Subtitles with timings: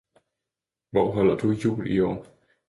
[0.91, 2.25] Hvor holder du jul i år?